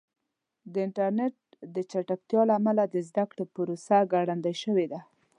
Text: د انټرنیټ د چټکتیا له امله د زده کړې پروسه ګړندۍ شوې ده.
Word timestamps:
د 0.73 0.75
انټرنیټ 0.85 1.35
د 1.75 1.77
چټکتیا 1.91 2.41
له 2.47 2.53
امله 2.59 2.83
د 2.87 2.95
زده 3.07 3.23
کړې 3.29 3.43
پروسه 3.53 3.95
ګړندۍ 4.11 4.55
شوې 4.63 4.85
ده. 4.91 4.99